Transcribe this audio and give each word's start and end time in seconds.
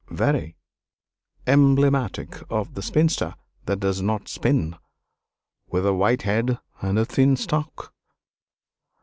"Very! 0.09 0.57
emblematic 1.45 2.41
of 2.49 2.75
a 2.75 2.81
spinster 2.81 3.35
that 3.67 3.79
does 3.79 4.01
not 4.01 4.27
spin, 4.27 4.75
with 5.69 5.85
a 5.85 5.93
white 5.93 6.23
head 6.23 6.57
and 6.81 6.97
a 6.97 7.05
thin 7.05 7.35
stalk." 7.37 7.93